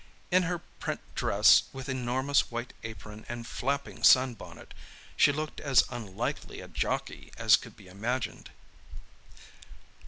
In 0.31 0.41
her 0.49 0.57
print 0.57 0.99
dress, 1.13 1.61
with 1.73 1.87
enormous 1.87 2.49
white 2.49 2.73
apron 2.83 3.23
and 3.29 3.45
flapping 3.45 4.01
sun 4.01 4.33
bonnet, 4.33 4.73
she 5.15 5.31
looked 5.31 5.59
as 5.59 5.83
unlikely 5.91 6.59
a 6.59 6.67
"jockey" 6.67 7.31
as 7.37 7.55
could 7.55 7.77
be 7.77 7.87
imagined. 7.87 8.49